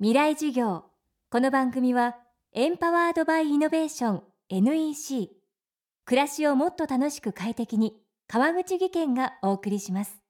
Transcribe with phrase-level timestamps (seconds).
[0.00, 0.84] 未来授業。
[1.28, 2.14] この番組は
[2.54, 5.30] エンパワードバイイノベーション NEC
[6.04, 7.94] 暮らしをもっと楽しく快適に
[8.28, 10.20] 川口義賢がお送りします。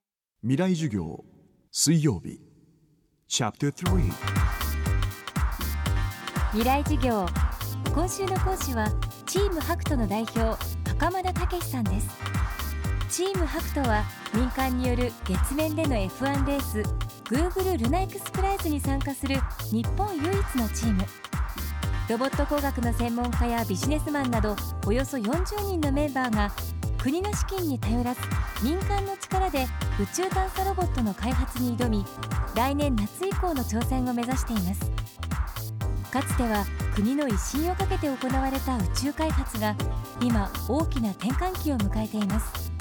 [0.40, 1.22] 未来授業
[1.70, 2.40] 水曜日。
[3.26, 4.10] チャプター3
[6.52, 7.26] 未来授業。
[7.94, 8.88] 今週の講師は
[9.26, 10.40] チームハクトの代表
[10.88, 12.08] 袴田武さんです。
[13.10, 19.36] チームハクトは民間による月面での F1 レース Google ルナエクスプライズに参加する
[19.70, 21.04] 日本唯一のチーム。
[22.08, 26.50] ロボット工学の専門家やビジネスマンなどおよそ40人のメンバーが
[26.96, 28.20] 国の資金に頼らず
[28.62, 29.66] 民間の力で
[30.00, 32.02] 宇宙探査ロボットの開発に挑み
[32.54, 34.90] 来年夏以降の挑戦を目指しています。
[36.10, 39.76] かつては国の威信をかけて行われた宇宙開発が
[40.22, 42.72] 今大きな転換期を迎えています。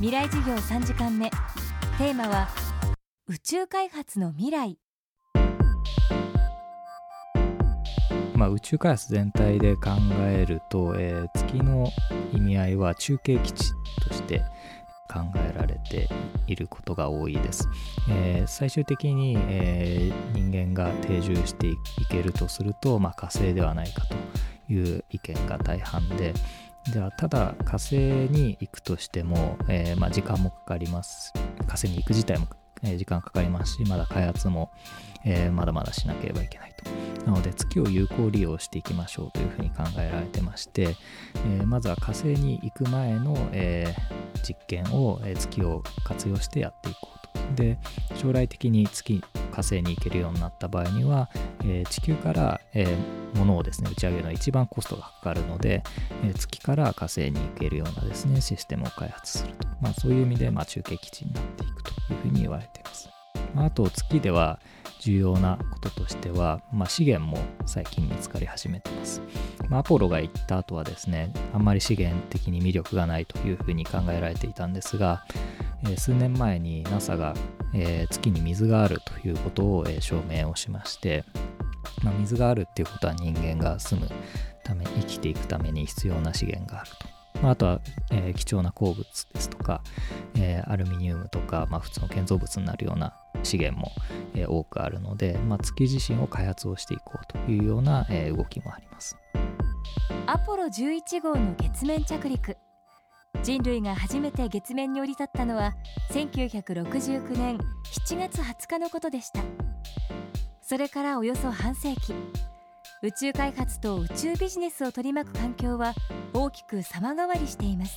[0.00, 1.30] 未来授業3時間目。
[1.98, 2.48] テーマは
[3.32, 4.78] 宇宙開発の未来。
[8.34, 11.88] まあ、宇宙開発全体で考えると、えー月の
[12.34, 13.72] 意味合いは中継基地
[14.06, 14.40] として
[15.10, 16.10] 考えられて
[16.46, 17.66] いることが多いです。
[18.10, 21.76] えー最終的に、えー人間が定住してい
[22.10, 24.14] けるとすると、まあ、火星ではないかと
[24.70, 26.34] いう意見が大半で、
[26.92, 31.32] じゃあただ火星に行くとしても、えーまあ、時間もかかります。
[31.66, 32.46] 火星に行く自体も、
[32.82, 34.70] え時間かかりますしまだ開発も、
[35.24, 36.90] えまだまだしなければいけないと。
[37.26, 40.96] なので月を有効利用していきましょうというふうに考えられてまして、
[41.60, 43.94] えまずは火星に行く前の、え
[44.42, 47.31] 実験を、え月を活用してやっていこうと。
[47.54, 47.78] で
[48.16, 51.28] 将来的に月火星に行けるようになった場合には、
[51.62, 55.82] えー地球から、えー物をですね打ち上げるのは一番コストがかかるので、
[56.22, 63.08] えー月から火星に行けるようなですねシステムを開発すると、まあ、そういう意味で、まあ、中継基地になっていくというふうに言われています、
[63.54, 64.60] まあ、あと月では
[65.00, 69.20] 重要なこととしては、まあ、資源も最近見つかり始めてます、
[69.68, 75.24] まあ、アポロが行った後はですねあんまり資源的に魅力がないというふうに考えられていたんですが、
[75.88, 77.34] え数年前に NASA が、
[77.74, 81.24] え月に水があるということを、え証明をしまして、
[82.02, 84.08] まあ、水があるっていうことは人間が住む
[84.64, 87.22] ため生きていくために必要な資源があると。
[87.42, 89.82] まあ、あとは、えー貴重な鉱物ですとか、
[90.36, 93.90] えーアルミニウムとか、まあ、普通の建造物になるような資源も、
[94.34, 99.16] えー多くあるので、まあ、月自身を開発をしていこうというような、えー動きもあります。
[100.26, 102.56] アポロ11号の月面着陸
[103.42, 105.74] 人類が初めて月面に降り立ったのは
[106.10, 107.58] 1969年
[108.06, 109.40] 7月20日のことでした
[110.60, 112.14] それからおよそ半世紀
[113.02, 115.94] 宇宙開発と宇宙ビジネスを取り巻く環境は
[116.32, 117.96] 大きく様変わりしています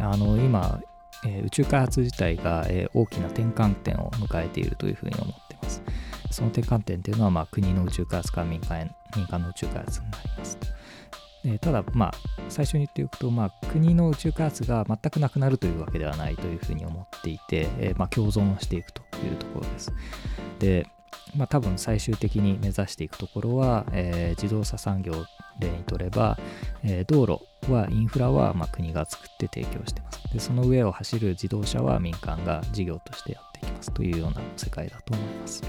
[0.00, 0.80] あの今、
[1.24, 5.82] えー宇宙開発自体が、えー大きな転換点を迎えているというふうに思っています。
[6.30, 10.58] その転換点というのは、まあ、国の宇宙開発から民間民間の宇宙開発になります。
[11.44, 12.12] えーただ、まあ、
[12.48, 19.92] 最初に言っておくと、まあ、国の宇宙開発が全くなくなるというわけではないというふうに思っていて、えーまあ、共存していくというところです。
[20.58, 20.86] で、
[21.36, 25.12] まあ、多分最終的に目指していくところは、えー自動車産業
[25.58, 26.38] 例にとれば、
[26.82, 27.40] えー道路
[27.72, 35.62] はインフラはまあ国が作って提供してますでその上を走る自動車は民間が事業としてやっていきますというような世界だと思います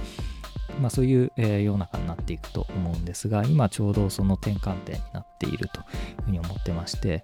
[0.81, 7.23] まあそういう、えー世の中になっていくと思うんですが今ちょうどその転換点になっているというふうに思ってまして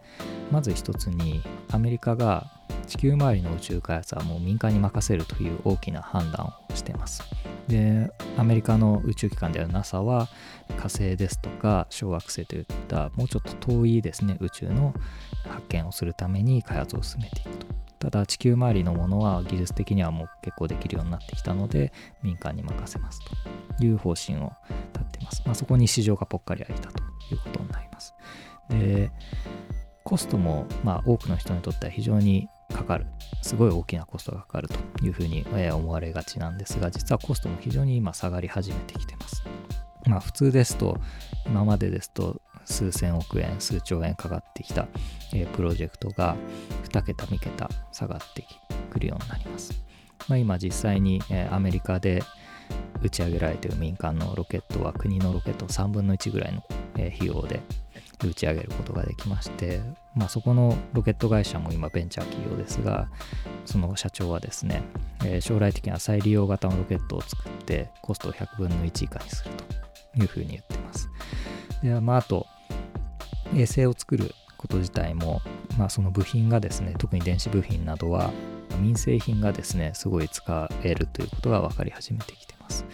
[0.52, 1.42] まず一つに
[1.72, 2.52] アメリカが
[2.86, 7.24] 地球周りの宇宙開発はもう民間に任せるという大きな判断をしてます。
[7.68, 10.30] でアメリカの宇宙機関である NASA は
[10.78, 14.94] 火星ですとか小惑星といったもうちょっと遠いですね宇宙の
[15.50, 17.77] 発見をするために開発を進めていくと。
[18.00, 21.92] ただ地球周りのものは技術的にはもう結構できるようになってきたので
[22.22, 23.20] 民間に任せます
[23.78, 24.54] という方針を
[24.94, 28.14] 立っています、まあ、そこに市場がぽっかり空いたということになります。
[28.70, 29.12] で
[30.04, 33.08] コストもまあ多くの人にとっては非常にかかる。
[33.42, 34.76] すごい大きなコストがかかると
[35.06, 39.44] いうふうに思われがちなんですが実はコストも非常に今下がり始めてきてます。
[40.06, 40.98] まあ普通ですと
[41.46, 44.88] 今までですと数千億円数兆円かかってきた、
[45.34, 46.36] えープロジェクトが
[46.90, 48.46] 2桁3桁下がって
[48.92, 49.74] くるようになります、
[50.28, 52.22] まあ、今実際に、えーアメリカで
[53.02, 56.64] 打ち上げられている民間のロケットは国のロケット3分の1ぐらいの、
[56.98, 57.62] えー費用で
[58.24, 59.80] 打ち上げることができまして、
[60.16, 63.10] まあ、そこのロケット会社も今ベンチャー企業ですが
[63.66, 64.84] その社長はですね、
[65.24, 69.64] えー将来的には再利用型のロケットを作ってコストを100分の1以下にすると
[70.20, 71.10] いうふうに言ってます。
[71.84, 72.48] で、まあ、あと
[73.58, 75.42] 衛星を作ること自体も、
[75.78, 78.32] まあ、その部品がですね特に電子部品などは
[78.80, 82.86] 民生品がですねすごい使えるということが分かり始めてきてます。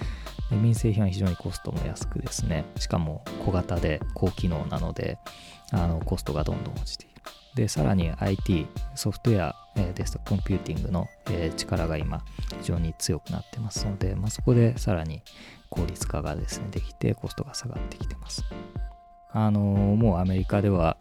[0.49, 2.65] で民生品は非常にコストも安くですね。
[2.77, 5.17] しかも小型で高機能なので
[5.71, 7.13] あのコストがどんどん落ちている。
[7.55, 11.07] でさらに IT ソフトウェア、えー、デスクコンピューティングの、
[11.55, 12.23] 力が今
[12.61, 15.21] 非常に強くなってますので、まあ、そこでさらに
[15.69, 18.43] 効率化がですねできてコストが下がってきてます。
[19.33, 20.97] あの、もうアメリカでは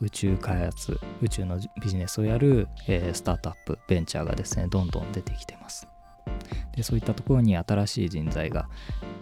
[0.00, 5.88] 宇宙開発宇宙のビジネスをやる、えー、スタートアップベンチャーがですねどんどん出てきてます。
[6.74, 8.68] でそういったところに新しい人材が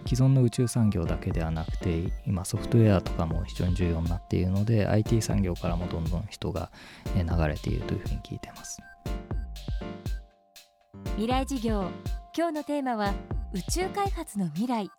[0.07, 6.71] 既存の宇宙産業だけではなくて今ソフトウェアとかも非常に重要になっているので IT 産業からもどんどん人が
[7.15, 8.79] 流れているというふうに聞いてます。
[11.15, 11.91] 未来事業。
[12.35, 13.13] 今日のテーマは
[13.53, 14.89] 宇宙開発の未来。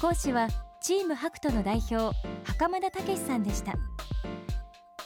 [0.00, 0.48] 講師は
[0.82, 2.14] チームハクトの代表
[2.58, 3.74] 袴田武さんでした。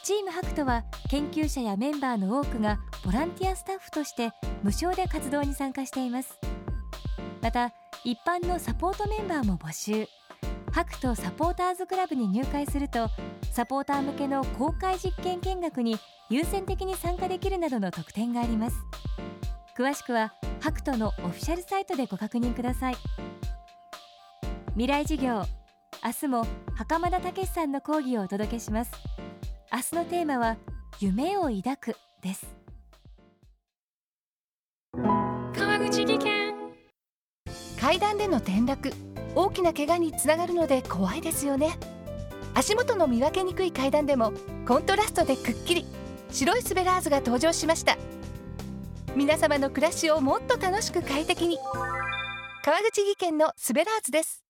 [0.04, 4.30] チームハクトは研究者やメンバーの多くがボランティアスタッフとして
[4.62, 6.38] 無償で活動に参加しています。
[7.42, 7.72] また
[8.04, 10.06] 一般のサポートメンバーも募集。
[10.72, 13.08] ハクトサポーターズクラブに入会すると
[13.52, 15.96] サポーター向けの公開実験見学に
[16.28, 18.76] 優先的に参加できるなどの特典があります。
[19.76, 22.96] 詳しくはハクトのオフィシャルサイトでご確認ください。
[24.74, 25.42] 未来事業
[26.02, 28.92] 明日も袴田武さんの講義をお届けします。
[29.70, 30.56] 明日のテーマは
[30.98, 32.46] 夢を抱くです。
[34.96, 36.54] 川口技研。
[37.78, 38.90] 階段での転落
[39.34, 41.78] 大きな怪我につながるので怖いですよね。
[42.54, 44.32] 足元の見分けにくい階段でも
[44.66, 45.84] コントラストでくっきり
[46.30, 47.98] 白いスベラーズが登場しました。
[49.14, 51.58] 皆様の暮らしをもっと楽しく快適に。
[52.64, 54.49] 川口技研のスベラーズです